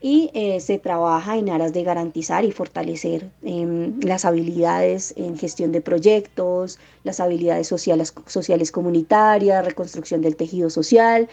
[0.02, 5.72] y eh, se trabaja en aras de garantizar y fortalecer em, las habilidades en gestión
[5.72, 11.28] de proyectos, las habilidades sociales, sociales comunitarias, reconstrucción del tejido social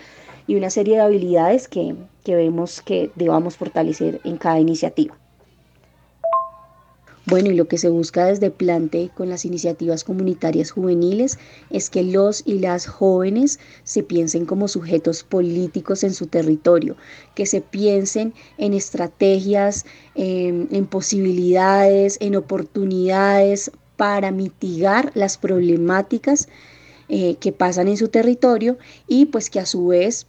[0.48, 5.18] y una serie de habilidades que, que vemos que debamos fortalecer en cada iniciativa.
[7.30, 11.38] Bueno, y lo que se busca desde Plante con las iniciativas comunitarias juveniles
[11.70, 16.96] es que los y las jóvenes se piensen como sujetos políticos en su territorio,
[17.36, 19.86] que se piensen en estrategias,
[20.16, 26.48] en, posibilidades, en oportunidades para mitigar las problemáticas
[27.10, 30.28] eh, que pasan en su territorio y pues que a su vez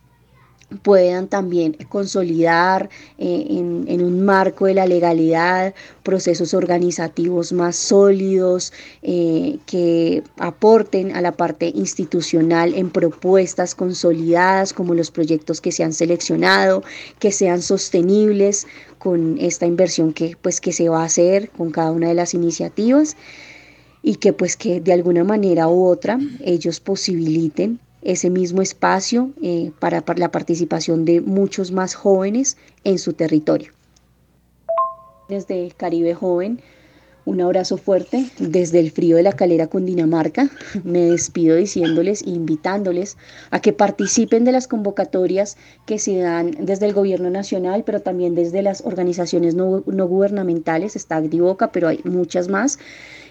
[0.83, 9.59] puedan también consolidar eh, en, un marco de la legalidad procesos organizativos más sólidos eh,
[9.67, 15.95] que aporten a la parte institucional en propuestas consolidadas como los proyectos que se han
[15.95, 16.83] seleccionado,
[17.19, 18.67] que sean sostenibles
[18.99, 22.35] con esta inversión que, pues, que se va a hacer con cada una de las
[22.35, 23.17] iniciativas
[24.03, 29.71] y que pues que de alguna manera u otra ellos posibiliten ese mismo espacio eh,
[29.79, 33.73] para, la participación de muchos más jóvenes en su territorio.
[35.29, 36.63] Desde Caribe Joven,
[37.27, 40.49] un abrazo fuerte desde el frío de la calera Cundinamarca.
[40.85, 43.19] Me despido diciéndoles, invitándoles
[43.51, 48.35] a que participen de las convocatorias que se dan desde el gobierno nacional, pero también
[48.35, 50.97] desde las organizaciones no, gubernamentales.
[50.97, 52.79] Está Agdivoca, pero hay muchas más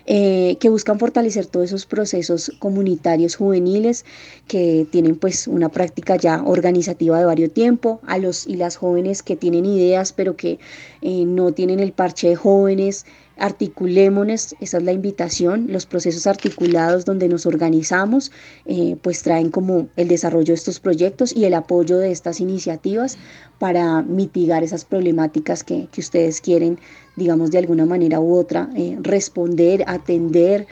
[0.09, 4.05] eh, que buscan fortalecer todos esos procesos comunitarios juveniles
[4.47, 9.21] que tienen pues una práctica ya organizativa de varios tiempo, a los y las jóvenes
[9.21, 10.59] que tienen ideas pero que
[11.01, 13.05] eh, no tienen el parche de jóvenes,
[13.39, 18.31] articulémonos, esa es la invitación, los procesos articulados donde nos organizamos,
[18.65, 23.17] eh, pues traen como el desarrollo de estos proyectos y el apoyo de estas iniciativas
[23.59, 26.79] para mitigar esas problemáticas que, que ustedes quieren
[27.17, 30.67] digamos, de alguna manera u otra, eh, responder, atender.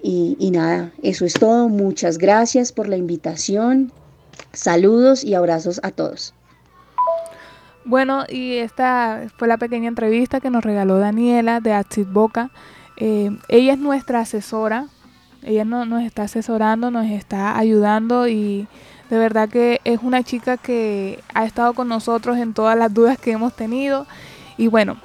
[0.00, 1.68] Y, y nada, eso es todo.
[1.68, 3.90] Muchas gracias por la invitación.
[4.52, 6.34] Saludos y abrazos a todos.
[7.88, 12.50] Bueno, y esta fue la pequeña entrevista que nos regaló Daniela de Atsit Boca.
[12.98, 14.88] Eh, ella es nuestra asesora,
[15.42, 18.68] ella no, nos está asesorando, nos está ayudando y
[19.08, 23.16] de verdad que es una chica que ha estado con nosotros en todas las dudas
[23.16, 24.06] que hemos tenido.
[24.58, 24.98] Y bueno,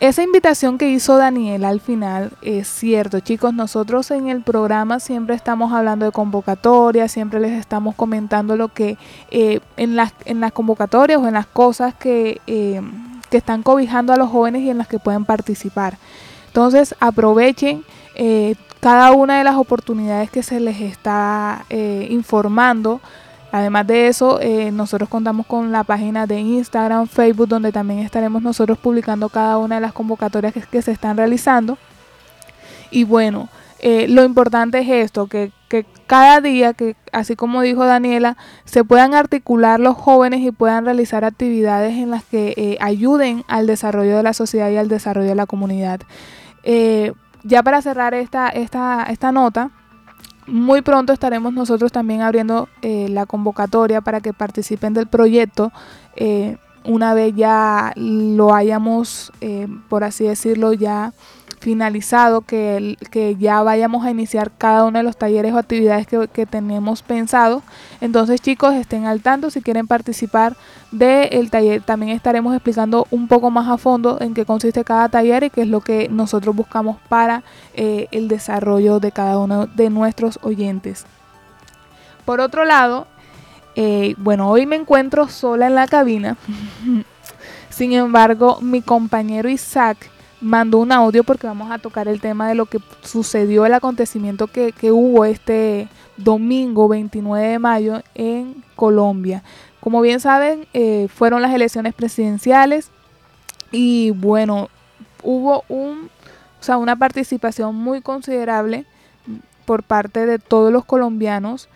[0.00, 3.52] esa invitación que hizo Daniel al final es cierto, chicos.
[3.52, 8.96] Nosotros en el programa siempre estamos hablando de convocatorias, siempre les estamos comentando lo que
[9.30, 12.80] eh, en, las, en las convocatorias o en las cosas que, eh,
[13.28, 15.98] que están cobijando a los jóvenes y en las que pueden participar.
[16.46, 17.84] Entonces aprovechen
[18.14, 23.02] eh, cada una de las oportunidades que se les está informando
[23.52, 28.42] Además de eso, eh, nosotros contamos con la página de Instagram, Facebook, donde también estaremos
[28.42, 31.76] nosotros publicando cada una de las convocatorias que, se están realizando.
[32.92, 33.48] Y bueno,
[33.80, 35.52] eh, lo importante es esto, que,
[36.06, 41.24] cada día, que así como dijo Daniela, se puedan articular los jóvenes y puedan realizar
[41.24, 45.34] actividades en las que eh, ayuden al desarrollo de la sociedad y al desarrollo de
[45.34, 46.00] la comunidad.
[47.42, 49.70] ya para cerrar esta, esta, esta nota,
[50.46, 55.72] muy pronto estaremos nosotros también abriendo eh, la convocatoria para que participen del proyecto.
[56.16, 61.12] Eh, una vez ya lo hayamos, eh, por así decirlo, ya
[61.60, 66.46] finalizado, que, que ya vayamos a iniciar cada uno de los talleres o actividades que,
[66.46, 67.62] tenemos pensado.
[68.00, 70.56] Entonces chicos, estén al tanto si quieren participar
[70.90, 71.82] del taller.
[71.82, 75.62] También estaremos explicando un poco más a fondo en qué consiste cada taller y qué
[75.62, 77.42] es lo que nosotros buscamos para
[77.74, 81.04] eh, el desarrollo de cada uno de nuestros oyentes.
[82.24, 83.06] Por otro lado,
[83.76, 86.38] eh, bueno, hoy me encuentro sola en la cabina.
[87.68, 90.10] Sin embargo, mi compañero Isaac
[90.40, 94.46] mandó un audio porque vamos a tocar el tema de lo que sucedió, el acontecimiento
[94.46, 99.42] que, hubo este domingo 29 de mayo en Colombia.
[99.80, 102.90] Como bien saben, eh, fueron las elecciones presidenciales
[103.70, 104.68] y bueno,
[105.22, 106.10] hubo un,
[106.60, 108.84] o sea, una participación muy considerable
[109.64, 111.68] por parte de todos los colombianos.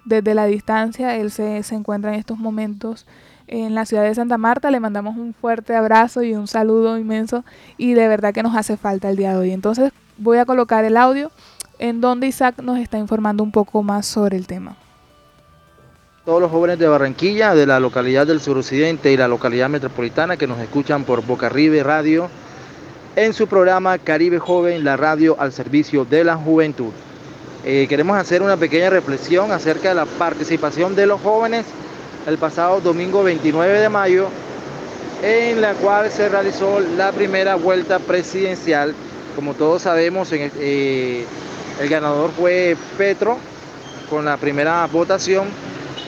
[0.03, 3.05] Desde la distancia, él se, se encuentra en estos momentos
[3.47, 4.71] en la ciudad de Santa Marta.
[4.71, 7.43] Le mandamos un fuerte abrazo y un saludo inmenso
[7.77, 9.51] y de verdad que nos hace falta el día de hoy.
[9.51, 9.91] Entonces
[10.21, 11.31] voy a colocar el audio
[11.79, 14.75] en donde Isaac nos está informando un poco más sobre el tema
[16.25, 20.45] todos los jóvenes de Barranquilla, de la localidad del suroccidente y la localidad metropolitana que
[20.45, 22.29] nos escuchan por Boca Ribe Radio
[23.15, 26.91] en su programa Caribe Joven, la radio al servicio de la juventud.
[27.65, 31.65] Eh, queremos hacer una pequeña reflexión acerca de la participación de los jóvenes
[32.27, 34.27] el pasado domingo 29 de mayo,
[35.23, 38.93] en la cual se realizó la primera vuelta presidencial.
[39.35, 41.25] Como todos sabemos, eh,
[41.79, 43.37] el ganador fue Petro
[44.09, 45.47] con la primera votación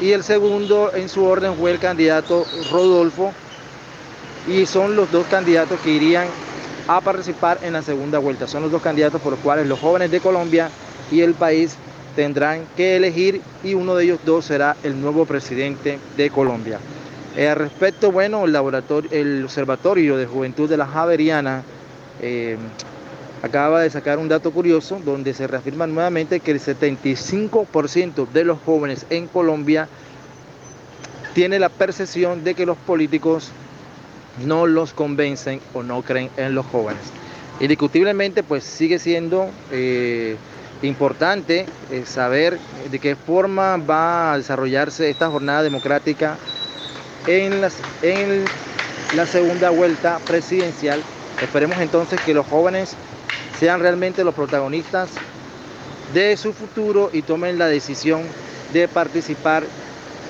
[0.02, 3.32] y el segundo en su orden fue el candidato Rodolfo
[4.48, 6.28] y son los dos candidatos que irían
[6.88, 8.46] a participar en la segunda vuelta.
[8.46, 10.70] Son los dos candidatos por los cuales los jóvenes de Colombia
[11.10, 11.78] y el país
[12.18, 16.80] tendrán que elegir y uno de ellos dos será el nuevo presidente de Colombia.
[17.38, 21.64] Eh, al respecto, bueno, el, laboratorio, el Observatorio de Juventud de la Javeriana
[22.22, 22.58] eh,
[23.44, 28.58] acaba de sacar un dato curioso donde se reafirma nuevamente que el 75% de los
[28.66, 29.90] jóvenes en Colombia
[31.34, 33.52] tiene la percepción de que los políticos
[34.46, 37.02] no los convencen o no creen en los jóvenes.
[37.60, 40.38] Indiscutiblemente, pues sigue siendo eh,
[40.82, 42.58] importante eh, saber
[42.90, 46.38] de qué forma va a desarrollarse esta jornada democrática
[47.28, 47.62] en,
[48.02, 48.46] en
[49.18, 51.04] la segunda vuelta presidencial.
[51.42, 52.96] Esperemos entonces que los jóvenes
[53.64, 55.08] sean realmente los protagonistas
[56.14, 58.24] de su futuro y tomen la decisión
[58.74, 59.64] de participar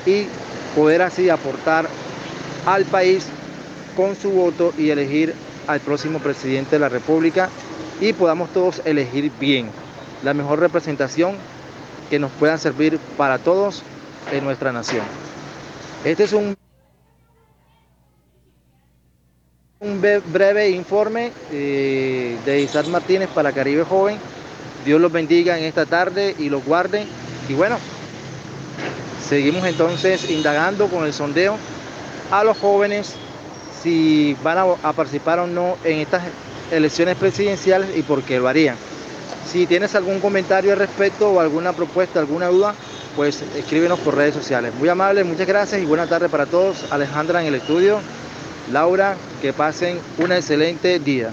[0.05, 0.27] y
[0.75, 1.89] poder así aportar
[2.67, 3.25] al país
[3.95, 5.33] con su voto y elegir
[5.65, 7.49] al próximo presidente de la República
[7.99, 9.71] y podamos todos elegir bien
[10.23, 11.35] la mejor representación
[12.11, 13.81] que nos pueda servir para todos
[14.31, 15.05] en nuestra nación.
[16.05, 16.55] Este es un
[19.83, 24.17] un breve informe eh, de Isaac Martínez para Caribe Joven.
[24.85, 27.05] Dios los bendiga en esta tarde y los guarde.
[27.49, 27.77] Y bueno,
[29.27, 31.57] seguimos entonces indagando con el sondeo
[32.31, 33.15] a los jóvenes
[33.81, 36.23] si van a, participar o no en estas
[36.71, 38.77] elecciones presidenciales y por qué lo harían.
[39.51, 42.73] Si tienes algún comentario al respecto o alguna propuesta, alguna duda,
[43.17, 44.73] pues escríbenos por redes sociales.
[44.75, 46.85] Muy amable, muchas gracias y buena tarde para todos.
[46.89, 47.99] Alejandra en el estudio.
[48.71, 51.31] Laura, que pasen un excelente día.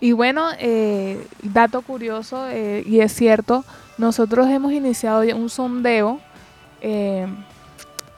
[0.00, 3.64] Y bueno, eh, dato curioso, eh, y es cierto,
[3.98, 6.20] nosotros hemos iniciado un sondeo,
[6.80, 7.26] eh,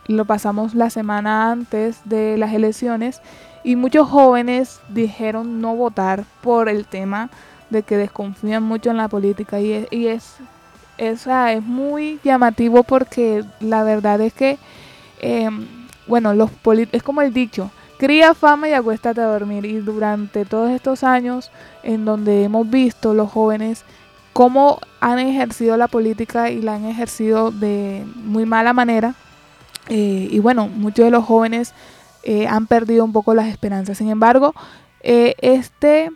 [0.06, 3.20] lo pasamos la semana antes de las elecciones,
[3.64, 7.30] y muchos jóvenes dijeron no votar por el tema
[7.70, 9.72] de que desconfían mucho en la política, y
[10.06, 10.36] es,
[10.96, 14.58] es, es muy llamativo porque la verdad es que
[16.06, 16.50] bueno, los
[16.92, 19.64] es como el dicho, cría fama y acuéstate a dormir.
[19.64, 21.50] Y durante todos estos años
[21.82, 23.84] en donde hemos visto los jóvenes
[24.32, 29.14] cómo han ejercido la política y la han ejercido de muy mala manera,
[29.88, 31.72] eh, y bueno, muchos de los jóvenes
[32.24, 33.98] eh, han perdido un poco las esperanzas.
[33.98, 34.54] Sin embargo,
[35.00, 36.10] eh, este,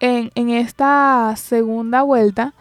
[0.00, 2.52] en, en esta segunda vuelta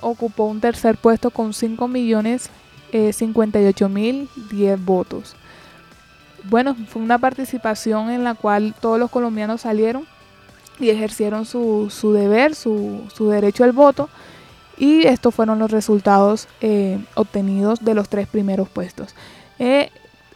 [0.00, 2.48] ocupó un tercer puesto con 5.000.000
[2.92, 5.34] eh, 58.010 votos.
[6.44, 10.06] Bueno, fue una participación en la cual todos los colombianos salieron
[10.78, 14.10] y ejercieron su, su deber, su, su, derecho al voto.
[14.76, 19.14] Y estos fueron los resultados eh, obtenidos de los tres primeros puestos.
[19.58, 19.90] Eh,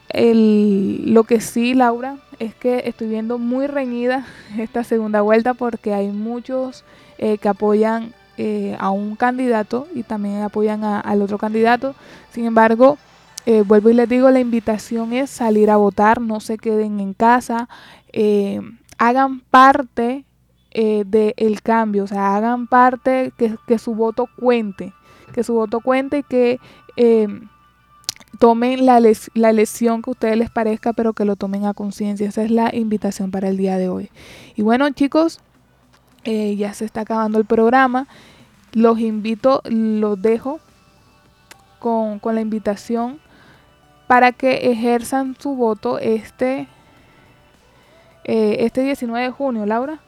[0.09, 4.26] el, lo que sí, Laura, es que estoy viendo muy reñida
[4.59, 6.84] esta segunda vuelta porque hay muchos
[7.18, 8.12] eh, que apoyan
[8.78, 11.95] a un candidato y también apoyan al otro candidato.
[12.32, 12.99] Sin embargo,
[13.64, 17.66] vuelvo y les digo, la invitación es salir a votar, no se queden en casa,
[18.99, 20.26] hagan parte
[20.79, 24.93] eh, del cambio, o sea, hagan parte que, que, su voto cuente,
[25.33, 26.61] que su voto cuente y que
[26.99, 27.29] eh,
[28.39, 31.72] tomen la, les, la lesión que a ustedes les parezca, pero que lo tomen a
[31.72, 32.29] conciencia.
[32.29, 34.11] Esa es la invitación para el día de hoy.
[34.55, 35.41] Y bueno, chicos,
[36.24, 38.07] eh, ya se está acabando el programa.
[38.74, 40.61] Los invito, los dejo
[41.79, 43.18] con, con la invitación
[44.09, 46.68] para que ejerzan su voto este,
[48.24, 50.01] eh, este 19 de junio, Laura.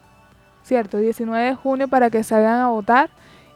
[0.69, 3.09] Cierto, 19 de junio para que salgan a votar.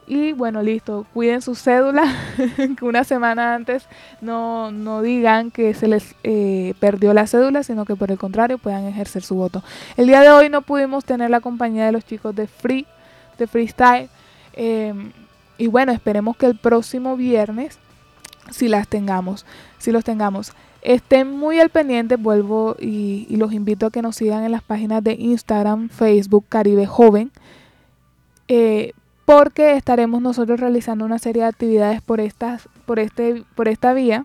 [0.06, 2.04] Y bueno, listo, cuiden su cédula,
[2.78, 3.86] que una semana antes
[4.22, 8.56] no, no digan que se les eh, perdió la cédula, sino que por el contrario
[8.56, 9.62] puedan ejercer su voto.
[9.98, 12.86] El día de hoy no pudimos tener la compañía de los chicos de Free,
[13.36, 14.08] de Freestyle.
[14.54, 14.94] Eh,
[15.58, 17.78] y bueno, esperemos que el próximo viernes
[18.50, 19.44] si las tengamos,
[19.78, 20.52] si los tengamos.
[20.82, 25.02] Estén muy al pendiente, vuelvo y, los invito a que nos sigan en las páginas
[25.02, 27.30] de Instagram, Facebook, Caribe Joven,
[28.48, 28.92] eh,
[29.24, 34.24] porque estaremos nosotros realizando una serie de actividades por, estas, por, este, por esta vía.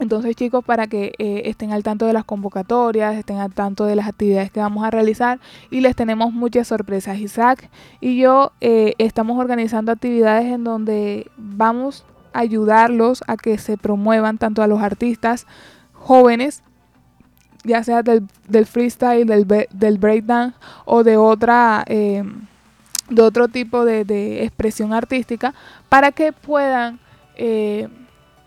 [0.00, 3.96] Entonces chicos, para que eh, estén al tanto de las convocatorias, estén al tanto de
[3.96, 5.38] las actividades que vamos a realizar
[5.70, 7.18] y les tenemos muchas sorpresas.
[7.18, 7.70] Isaac
[8.00, 14.62] y yo eh, estamos organizando actividades en donde vamos ayudarlos a que se promuevan tanto
[14.62, 15.46] a los artistas
[15.98, 16.62] jóvenes,
[17.64, 20.44] ya sea del, del freestyle, del, del
[20.84, 22.22] o de otra eh,
[23.10, 25.54] de otro tipo de, de, expresión artística,
[25.88, 26.98] para que puedan
[27.36, 27.88] eh,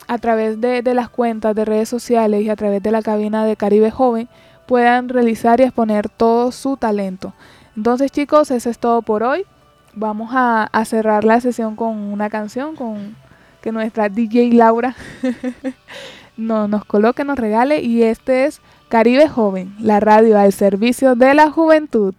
[0.07, 3.45] a través de, de, las cuentas de redes sociales y a través de la cabina
[3.45, 4.27] de Caribe Joven
[4.67, 7.33] puedan realizar y exponer todo su talento.
[7.75, 9.45] Entonces chicos, eso es todo por hoy.
[9.93, 13.15] Vamos a, a cerrar la sesión con una canción, con
[13.61, 14.95] que nuestra DJ Laura
[16.39, 17.81] no, nos coloque, nos regale.
[17.81, 22.13] Y este es Caribe Joven, la radio al servicio de la juventud.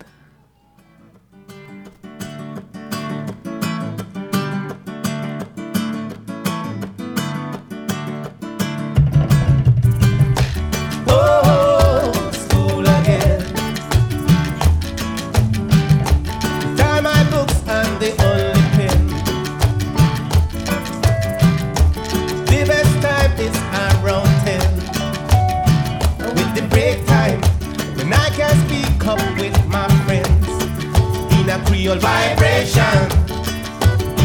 [31.81, 33.11] Creole vibration,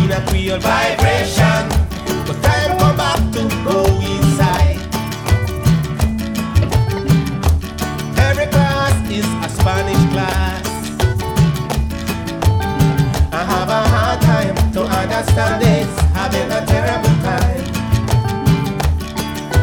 [0.03, 1.69] in a Creole vibration.
[2.27, 4.81] But time come back to go inside.
[8.17, 10.67] Every class is a Spanish class.
[13.31, 17.63] I have a hard time to understand this, having a terrible time.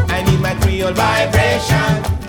[0.08, 2.21] I need my Creole vibration.